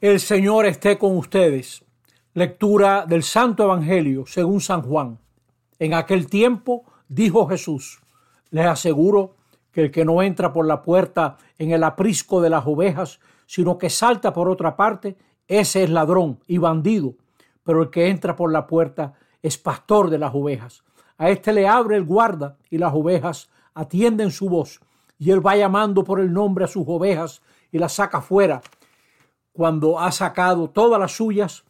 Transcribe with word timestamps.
El 0.00 0.20
Señor 0.20 0.64
esté 0.66 0.96
con 0.96 1.16
ustedes. 1.16 1.84
Lectura 2.32 3.04
del 3.04 3.24
Santo 3.24 3.64
Evangelio 3.64 4.26
según 4.28 4.60
San 4.60 4.82
Juan. 4.82 5.18
En 5.80 5.92
aquel 5.92 6.28
tiempo 6.28 6.84
dijo 7.08 7.48
Jesús, 7.48 7.98
les 8.50 8.66
aseguro 8.66 9.34
que 9.72 9.80
el 9.80 9.90
que 9.90 10.04
no 10.04 10.22
entra 10.22 10.52
por 10.52 10.66
la 10.66 10.82
puerta 10.82 11.36
en 11.58 11.72
el 11.72 11.82
aprisco 11.82 12.40
de 12.40 12.48
las 12.48 12.64
ovejas, 12.64 13.18
sino 13.46 13.76
que 13.76 13.90
salta 13.90 14.32
por 14.32 14.48
otra 14.48 14.76
parte, 14.76 15.16
ese 15.48 15.82
es 15.82 15.90
ladrón 15.90 16.38
y 16.46 16.58
bandido, 16.58 17.14
pero 17.64 17.82
el 17.82 17.90
que 17.90 18.08
entra 18.08 18.36
por 18.36 18.52
la 18.52 18.68
puerta 18.68 19.14
es 19.42 19.58
pastor 19.58 20.10
de 20.10 20.18
las 20.18 20.32
ovejas. 20.32 20.84
A 21.16 21.28
éste 21.28 21.52
le 21.52 21.66
abre 21.66 21.96
el 21.96 22.04
guarda 22.04 22.56
y 22.70 22.78
las 22.78 22.94
ovejas 22.94 23.50
atienden 23.74 24.30
su 24.30 24.48
voz, 24.48 24.80
y 25.18 25.32
él 25.32 25.44
va 25.44 25.56
llamando 25.56 26.04
por 26.04 26.20
el 26.20 26.32
nombre 26.32 26.66
a 26.66 26.68
sus 26.68 26.84
ovejas 26.86 27.42
y 27.72 27.78
las 27.78 27.94
saca 27.94 28.20
fuera 28.20 28.62
cuando 29.58 29.98
ha 29.98 30.12
sacado 30.12 30.70
todas 30.70 31.00
las 31.00 31.16
suyas, 31.16 31.64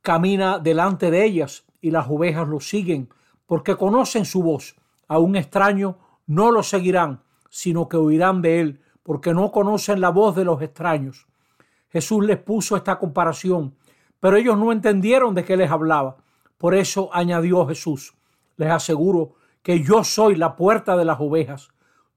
camina 0.00 0.58
delante 0.58 1.10
de 1.10 1.26
ellas 1.26 1.66
y 1.82 1.90
las 1.90 2.08
ovejas 2.08 2.48
lo 2.48 2.58
siguen 2.58 3.10
porque 3.44 3.76
conocen 3.76 4.24
su 4.24 4.42
voz. 4.42 4.76
A 5.06 5.18
un 5.18 5.36
extraño 5.36 5.98
no 6.26 6.50
lo 6.50 6.62
seguirán, 6.62 7.20
sino 7.50 7.86
que 7.86 7.98
oirán 7.98 8.40
de 8.40 8.60
él 8.60 8.80
porque 9.02 9.34
no 9.34 9.52
conocen 9.52 10.00
la 10.00 10.08
voz 10.08 10.36
de 10.36 10.46
los 10.46 10.62
extraños. 10.62 11.26
Jesús 11.90 12.24
les 12.24 12.38
puso 12.38 12.78
esta 12.78 12.98
comparación, 12.98 13.74
pero 14.18 14.38
ellos 14.38 14.56
no 14.56 14.72
entendieron 14.72 15.34
de 15.34 15.44
qué 15.44 15.58
les 15.58 15.70
hablaba. 15.70 16.16
Por 16.56 16.74
eso 16.74 17.10
añadió 17.12 17.66
Jesús, 17.66 18.14
les 18.56 18.70
aseguro 18.70 19.34
que 19.62 19.82
yo 19.82 20.02
soy 20.02 20.34
la 20.36 20.56
puerta 20.56 20.96
de 20.96 21.04
las 21.04 21.20
ovejas. 21.20 21.68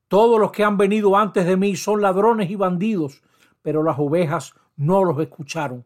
Todos 0.07 0.39
los 0.39 0.53
que 0.53 0.63
han 0.63 0.77
venido 0.77 1.17
antes 1.17 1.45
de 1.45 1.57
mí 1.57 1.75
son 1.75 2.01
ladrones 2.01 2.49
y 2.49 2.55
bandidos, 2.55 3.21
pero 3.61 3.83
las 3.83 3.99
ovejas 3.99 4.55
no 4.79 5.03
los 5.03 5.19
escucharon. 5.19 5.85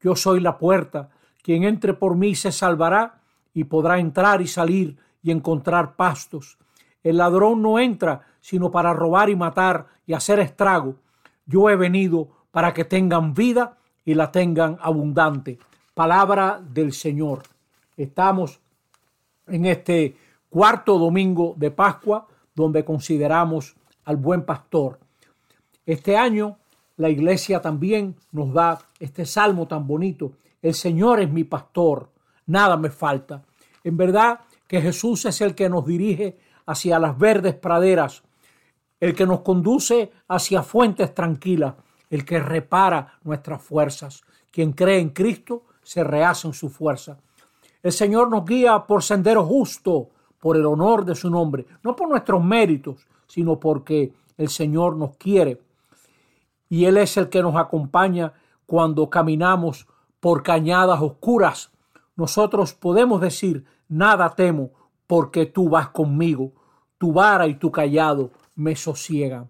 Yo 0.00 0.14
soy 0.14 0.40
la 0.40 0.58
puerta, 0.58 1.10
quien 1.42 1.64
entre 1.64 1.92
por 1.92 2.16
mí 2.16 2.34
se 2.34 2.52
salvará 2.52 3.20
y 3.52 3.64
podrá 3.64 3.98
entrar 3.98 4.40
y 4.40 4.46
salir 4.46 4.96
y 5.22 5.32
encontrar 5.32 5.96
pastos. 5.96 6.56
El 7.02 7.16
ladrón 7.18 7.60
no 7.62 7.78
entra 7.78 8.22
sino 8.40 8.70
para 8.70 8.92
robar 8.92 9.28
y 9.28 9.36
matar 9.36 9.88
y 10.06 10.14
hacer 10.14 10.38
estrago. 10.38 10.94
Yo 11.46 11.68
he 11.68 11.76
venido 11.76 12.28
para 12.52 12.72
que 12.72 12.84
tengan 12.84 13.34
vida 13.34 13.76
y 14.04 14.14
la 14.14 14.30
tengan 14.30 14.78
abundante. 14.80 15.58
Palabra 15.92 16.60
del 16.62 16.92
Señor. 16.92 17.42
Estamos 17.96 18.60
en 19.48 19.66
este 19.66 20.16
cuarto 20.48 20.96
domingo 20.96 21.54
de 21.56 21.72
Pascua 21.72 22.28
donde 22.54 22.84
consideramos 22.84 23.74
al 24.04 24.16
buen 24.16 24.44
pastor. 24.44 25.00
Este 25.84 26.16
año 26.16 26.58
la 26.98 27.08
iglesia 27.08 27.62
también 27.62 28.16
nos 28.32 28.52
da 28.52 28.78
este 28.98 29.24
salmo 29.24 29.66
tan 29.66 29.86
bonito. 29.86 30.32
El 30.60 30.74
Señor 30.74 31.20
es 31.20 31.30
mi 31.30 31.44
pastor, 31.44 32.10
nada 32.46 32.76
me 32.76 32.90
falta. 32.90 33.44
En 33.84 33.96
verdad 33.96 34.40
que 34.66 34.82
Jesús 34.82 35.24
es 35.24 35.40
el 35.40 35.54
que 35.54 35.68
nos 35.68 35.86
dirige 35.86 36.36
hacia 36.66 36.98
las 36.98 37.16
verdes 37.16 37.54
praderas, 37.54 38.22
el 39.00 39.14
que 39.14 39.26
nos 39.26 39.40
conduce 39.40 40.10
hacia 40.26 40.62
fuentes 40.62 41.14
tranquilas, 41.14 41.74
el 42.10 42.24
que 42.24 42.40
repara 42.40 43.18
nuestras 43.22 43.62
fuerzas. 43.62 44.22
Quien 44.50 44.72
cree 44.72 44.98
en 44.98 45.10
Cristo 45.10 45.62
se 45.82 46.02
rehace 46.02 46.48
en 46.48 46.52
su 46.52 46.68
fuerza. 46.68 47.16
El 47.80 47.92
Señor 47.92 48.28
nos 48.28 48.44
guía 48.44 48.84
por 48.86 49.04
sendero 49.04 49.44
justo, 49.44 50.10
por 50.40 50.56
el 50.56 50.66
honor 50.66 51.04
de 51.04 51.14
su 51.14 51.30
nombre, 51.30 51.64
no 51.84 51.94
por 51.94 52.08
nuestros 52.08 52.42
méritos, 52.42 53.06
sino 53.28 53.58
porque 53.58 54.12
el 54.36 54.48
Señor 54.48 54.96
nos 54.96 55.16
quiere 55.16 55.67
y 56.68 56.84
Él 56.84 56.96
es 56.98 57.16
el 57.16 57.28
que 57.28 57.42
nos 57.42 57.56
acompaña 57.56 58.32
cuando 58.66 59.08
caminamos 59.08 59.86
por 60.20 60.42
cañadas 60.42 61.00
oscuras. 61.00 61.70
Nosotros 62.16 62.74
podemos 62.74 63.20
decir, 63.20 63.64
nada 63.88 64.34
temo, 64.34 64.70
porque 65.06 65.46
tú 65.46 65.70
vas 65.70 65.88
conmigo, 65.88 66.52
tu 66.98 67.12
vara 67.12 67.46
y 67.46 67.54
tu 67.54 67.70
callado 67.70 68.30
me 68.54 68.76
sosiegan. 68.76 69.48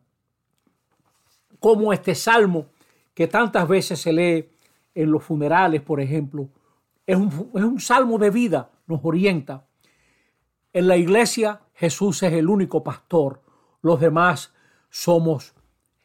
Como 1.59 1.93
este 1.93 2.15
salmo 2.15 2.67
que 3.15 3.27
tantas 3.27 3.67
veces 3.67 4.01
se 4.01 4.13
lee 4.13 4.49
en 4.95 5.11
los 5.11 5.25
funerales, 5.25 5.83
por 5.83 6.01
ejemplo, 6.01 6.49
es 7.07 7.17
un, 7.17 7.51
es 7.55 7.65
un 7.65 7.81
salmo 7.81 8.19
de 8.19 8.31
vida, 8.31 8.71
nos 8.87 9.01
orienta. 9.03 9.67
En 10.73 10.87
la 10.87 10.97
iglesia 10.97 11.63
Jesús 11.75 12.23
es 12.23 12.33
el 12.33 12.49
único 12.49 12.85
pastor, 12.85 13.43
los 13.83 13.99
demás 13.99 14.53
somos 14.91 15.55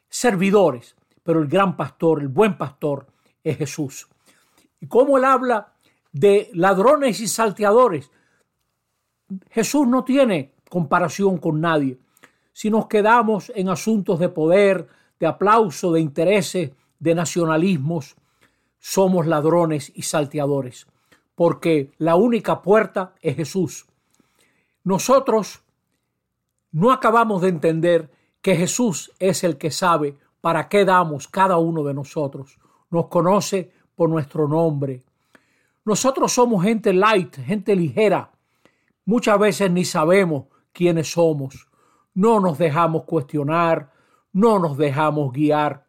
servidores 0.10 0.96
pero 1.24 1.42
el 1.42 1.48
gran 1.48 1.76
pastor, 1.76 2.22
el 2.22 2.28
buen 2.28 2.58
pastor 2.58 3.08
es 3.44 3.58
Jesús. 3.58 4.08
Y 4.80 4.88
como 4.88 5.18
él 5.18 5.26
habla 5.26 5.74
de 6.12 6.50
ladrones 6.54 7.20
y 7.22 7.28
salteadores, 7.28 8.12
Jesús 9.50 9.88
no 9.88 10.04
tiene 10.04 10.54
comparación 10.70 11.38
con 11.38 11.62
nadie. 11.62 11.98
Si 12.52 12.70
nos 12.70 12.88
quedamos 12.88 13.52
en 13.56 13.70
asuntos 13.70 14.20
de 14.20 14.30
poder, 14.30 14.88
de 15.20 15.28
aplauso, 15.28 15.92
de 15.92 16.02
intereses, 16.02 16.72
de 17.00 17.16
nacionalismos, 17.16 18.16
somos 18.80 19.26
ladrones 19.26 19.92
y 19.96 20.02
salteadores, 20.02 20.88
porque 21.36 21.92
la 21.98 22.16
única 22.16 22.62
puerta 22.62 23.14
es 23.22 23.38
Jesús. 23.38 23.86
Nosotros 24.84 25.62
no 26.72 26.92
acabamos 26.92 27.42
de 27.42 27.50
entender 27.50 28.12
que 28.42 28.58
Jesús 28.58 29.14
es 29.20 29.44
el 29.46 29.58
que 29.58 29.72
sabe 29.72 30.18
para 30.44 30.68
qué 30.68 30.84
damos 30.84 31.30
cada 31.30 31.56
uno 31.56 31.86
de 31.86 31.94
nosotros. 31.94 32.60
Nos 32.90 33.08
conoce 33.08 33.72
por 33.96 34.10
nuestro 34.10 34.46
nombre. 34.46 35.02
Nosotros 35.86 36.34
somos 36.34 36.66
gente 36.66 36.92
light, 36.92 37.38
gente 37.38 37.74
ligera. 37.74 38.30
Muchas 39.06 39.40
veces 39.40 39.72
ni 39.72 39.86
sabemos 39.86 40.48
quiénes 40.74 41.10
somos. 41.14 41.70
No 42.14 42.42
nos 42.42 42.58
dejamos 42.58 43.06
cuestionar, 43.06 43.94
no 44.34 44.60
nos 44.60 44.76
dejamos 44.76 45.32
guiar. 45.32 45.86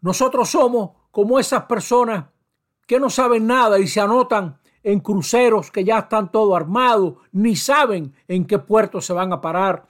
Nosotros 0.00 0.48
somos 0.48 0.92
como 1.10 1.38
esas 1.38 1.64
personas 1.64 2.24
que 2.86 2.98
no 2.98 3.10
saben 3.10 3.46
nada 3.46 3.78
y 3.78 3.86
se 3.86 4.00
anotan 4.00 4.58
en 4.82 5.00
cruceros 5.00 5.70
que 5.70 5.84
ya 5.84 5.98
están 5.98 6.32
todo 6.32 6.56
armados, 6.56 7.16
ni 7.30 7.56
saben 7.56 8.14
en 8.26 8.46
qué 8.46 8.58
puerto 8.58 9.02
se 9.02 9.12
van 9.12 9.34
a 9.34 9.42
parar. 9.42 9.86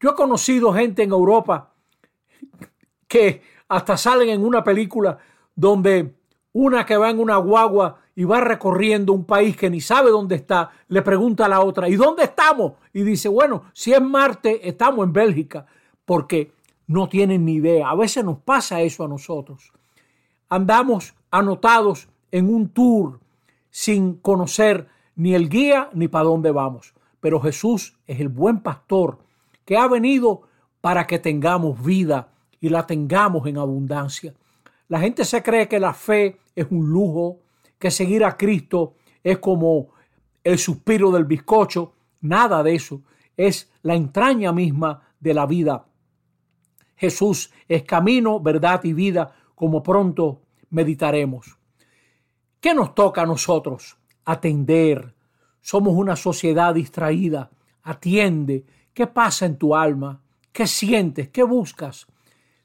Yo 0.00 0.10
he 0.10 0.14
conocido 0.16 0.72
gente 0.72 1.04
en 1.04 1.12
Europa 1.12 1.69
que 3.08 3.42
hasta 3.68 3.96
salen 3.96 4.28
en 4.28 4.44
una 4.44 4.62
película 4.64 5.18
donde 5.54 6.14
una 6.52 6.84
que 6.84 6.96
va 6.96 7.10
en 7.10 7.20
una 7.20 7.36
guagua 7.36 7.98
y 8.14 8.24
va 8.24 8.40
recorriendo 8.40 9.12
un 9.12 9.24
país 9.24 9.56
que 9.56 9.70
ni 9.70 9.80
sabe 9.80 10.10
dónde 10.10 10.34
está, 10.34 10.70
le 10.88 11.02
pregunta 11.02 11.46
a 11.46 11.48
la 11.48 11.60
otra, 11.60 11.88
¿y 11.88 11.96
dónde 11.96 12.24
estamos? 12.24 12.72
Y 12.92 13.02
dice, 13.02 13.28
bueno, 13.28 13.64
si 13.72 13.92
es 13.92 14.02
Marte, 14.02 14.68
estamos 14.68 15.06
en 15.06 15.12
Bélgica, 15.12 15.66
porque 16.04 16.52
no 16.86 17.08
tienen 17.08 17.44
ni 17.44 17.54
idea. 17.54 17.88
A 17.88 17.94
veces 17.94 18.24
nos 18.24 18.38
pasa 18.38 18.80
eso 18.80 19.04
a 19.04 19.08
nosotros. 19.08 19.72
Andamos 20.48 21.14
anotados 21.30 22.08
en 22.32 22.52
un 22.52 22.68
tour 22.68 23.20
sin 23.70 24.14
conocer 24.14 24.88
ni 25.14 25.34
el 25.34 25.48
guía 25.48 25.88
ni 25.92 26.08
para 26.08 26.24
dónde 26.24 26.50
vamos. 26.50 26.94
Pero 27.20 27.40
Jesús 27.40 27.96
es 28.06 28.18
el 28.20 28.28
buen 28.28 28.60
pastor 28.60 29.18
que 29.64 29.76
ha 29.76 29.86
venido 29.86 30.42
para 30.80 31.06
que 31.06 31.18
tengamos 31.18 31.82
vida 31.82 32.28
y 32.60 32.68
la 32.68 32.86
tengamos 32.86 33.46
en 33.46 33.58
abundancia. 33.58 34.34
La 34.88 35.00
gente 35.00 35.24
se 35.24 35.42
cree 35.42 35.68
que 35.68 35.80
la 35.80 35.94
fe 35.94 36.40
es 36.54 36.66
un 36.70 36.88
lujo, 36.90 37.38
que 37.78 37.90
seguir 37.90 38.24
a 38.24 38.36
Cristo 38.36 38.94
es 39.22 39.38
como 39.38 39.88
el 40.42 40.58
suspiro 40.58 41.10
del 41.10 41.24
bizcocho. 41.24 41.94
Nada 42.20 42.62
de 42.62 42.74
eso. 42.74 43.02
Es 43.36 43.70
la 43.82 43.94
entraña 43.94 44.52
misma 44.52 45.02
de 45.18 45.34
la 45.34 45.46
vida. 45.46 45.86
Jesús 46.96 47.50
es 47.68 47.82
camino, 47.84 48.40
verdad 48.40 48.84
y 48.84 48.92
vida, 48.92 49.34
como 49.54 49.82
pronto 49.82 50.42
meditaremos. 50.70 51.56
¿Qué 52.60 52.74
nos 52.74 52.94
toca 52.94 53.22
a 53.22 53.26
nosotros? 53.26 53.96
Atender. 54.24 55.14
Somos 55.62 55.94
una 55.94 56.16
sociedad 56.16 56.74
distraída. 56.74 57.50
Atiende. 57.82 58.66
¿Qué 58.92 59.06
pasa 59.06 59.46
en 59.46 59.56
tu 59.56 59.74
alma? 59.74 60.20
¿Qué 60.52 60.66
sientes? 60.66 61.28
¿Qué 61.28 61.42
buscas? 61.42 62.06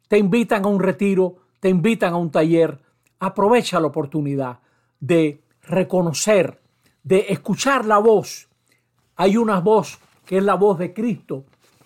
Te 0.07 0.17
invitan 0.17 0.65
a 0.65 0.67
un 0.67 0.79
retiro, 0.79 1.37
te 1.59 1.69
invitan 1.69 2.13
a 2.13 2.17
un 2.17 2.31
taller. 2.31 2.79
Aprovecha 3.19 3.79
la 3.79 3.87
oportunidad 3.87 4.59
de 4.99 5.41
reconocer, 5.63 6.61
de 7.03 7.25
escuchar 7.29 7.85
la 7.85 7.97
voz. 7.97 8.47
Hay 9.15 9.37
una 9.37 9.59
voz 9.59 9.99
que 10.25 10.37
es 10.37 10.43
la 10.43 10.55
voz 10.55 10.77
de 10.79 10.93
Cristo, 10.93 11.45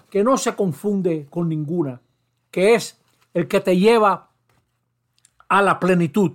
que 0.10 0.24
no 0.24 0.38
se 0.38 0.56
confunde 0.56 1.28
con 1.30 1.50
ninguna, 1.50 2.02
que 2.50 2.76
es 2.76 3.00
el 3.34 3.48
que 3.48 3.60
te 3.60 3.78
lleva 3.78 4.30
a 5.48 5.62
la 5.62 5.80
plenitud, 5.80 6.32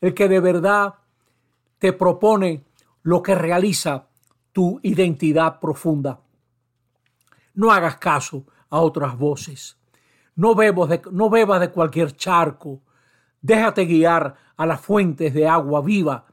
el 0.00 0.14
que 0.14 0.28
de 0.28 0.40
verdad 0.40 0.94
te 1.78 1.92
propone 1.92 2.64
lo 3.02 3.22
que 3.22 3.34
realiza 3.34 4.06
tu 4.52 4.78
identidad 4.82 5.58
profunda. 5.58 6.20
No 7.54 7.70
hagas 7.70 7.96
caso 7.96 8.44
a 8.72 8.80
otras 8.80 9.18
voces. 9.18 9.76
No, 10.34 10.54
bebas 10.54 10.88
de, 10.88 11.70
cualquier 11.70 12.16
charco. 12.16 12.80
Déjate 13.42 13.84
guiar 13.84 14.34
a 14.56 14.64
las 14.64 14.80
fuentes 14.80 15.34
de 15.34 15.46
agua 15.46 15.82
viva, 15.82 16.24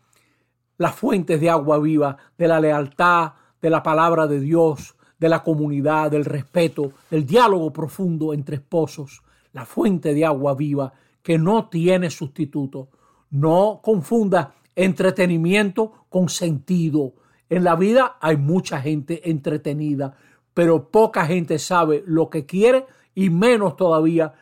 las 0.78 0.96
fuentes 0.96 1.42
de 1.42 1.50
agua 1.50 1.80
viva, 1.80 2.16
de 2.38 2.48
la 2.48 2.62
lealtad, 2.62 3.34
de 3.62 3.70
la 3.70 3.84
palabra 3.84 4.26
de 4.26 4.40
Dios, 4.40 4.96
de 5.20 5.28
la 5.28 5.44
comunidad, 5.44 6.12
del 6.12 6.24
respeto, 6.24 6.94
del 7.12 7.26
diálogo 7.26 7.74
profundo 7.74 8.34
entre 8.34 8.56
esposos, 8.56 9.22
la 9.52 9.66
fuente 9.66 10.14
de 10.14 10.26
agua 10.26 10.56
viva 10.56 10.94
que 11.22 11.38
no 11.38 11.68
tiene 11.68 12.10
sustituto. 12.10 12.88
No 13.32 13.82
confunda 13.84 14.54
entretenimiento 14.78 16.06
con 16.08 16.30
sentido. 16.30 17.16
En 17.50 17.66
la 17.66 17.76
vida 17.76 18.16
hay 18.22 18.38
mucha 18.38 18.80
gente 18.80 19.30
entretenida, 19.30 20.16
pero 20.54 20.90
poca 20.90 21.26
gente 21.26 21.60
sabe 21.60 22.04
lo 22.06 22.30
que 22.30 22.46
quiere 22.46 22.86
y 23.16 23.30
menos 23.30 23.76
todavía, 23.76 24.34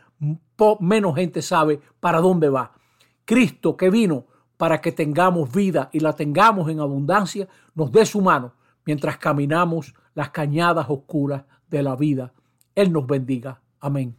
menos 0.79 1.15
gente 1.15 1.41
sabe 1.41 1.79
para 1.99 2.19
dónde 2.19 2.49
va. 2.49 2.73
Cristo 3.25 3.75
que 3.75 3.89
vino 3.89 4.25
para 4.57 4.81
que 4.81 4.91
tengamos 4.91 5.51
vida 5.51 5.89
y 5.93 5.99
la 5.99 6.13
tengamos 6.13 6.69
en 6.69 6.79
abundancia, 6.79 7.47
nos 7.75 7.91
dé 7.91 8.05
su 8.05 8.21
mano 8.21 8.53
mientras 8.85 9.17
caminamos 9.17 9.93
las 10.15 10.31
cañadas 10.31 10.87
oscuras 10.89 11.43
de 11.69 11.83
la 11.83 11.95
vida. 11.95 12.33
Él 12.73 12.91
nos 12.91 13.05
bendiga. 13.05 13.61
Amén. 13.79 14.15